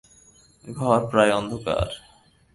[0.65, 1.87] ঘর প্রায় অন্ধকার।